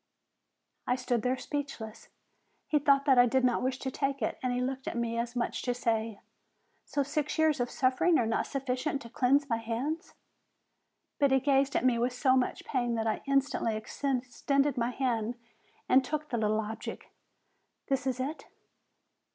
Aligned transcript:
"I 0.87 0.95
stood 0.95 1.21
there 1.21 1.37
speechless. 1.37 2.07
He 2.65 2.79
thought 2.79 3.05
that 3.05 3.19
I 3.19 3.27
did 3.27 3.43
not 3.43 3.61
wish 3.61 3.77
to 3.77 3.91
take 3.91 4.19
it, 4.23 4.39
and 4.41 4.51
he 4.51 4.59
looked 4.59 4.87
at 4.87 4.97
me 4.97 5.15
as 5.19 5.35
much 5.35 5.57
as 5.57 5.61
to 5.61 5.73
say, 5.79 6.21
'So 6.85 7.03
six 7.03 7.37
years 7.37 7.59
of 7.59 7.69
suffering 7.69 8.17
are 8.17 8.25
not 8.25 8.47
sufficient 8.47 9.03
to 9.03 9.11
cleanse 9.11 9.47
my 9.47 9.57
hands!' 9.57 10.15
But 11.19 11.29
he 11.31 11.39
gazed 11.39 11.75
at 11.75 11.85
me 11.85 11.99
with 11.99 12.13
so 12.13 12.35
much 12.35 12.65
pain, 12.65 12.95
that 12.95 13.05
I 13.05 13.21
instantly 13.27 13.75
extended 13.75 14.75
my 14.75 14.89
hand 14.89 15.37
and 15.87 16.03
took 16.03 16.29
the 16.29 16.37
little 16.39 16.61
object. 16.61 17.05
This 17.87 18.07
is 18.07 18.19
it." 18.19 18.47